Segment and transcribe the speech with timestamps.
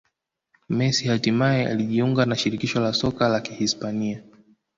[0.69, 4.23] Messi hatimaye alijiunga na Shirikisho la Soka la Kihispania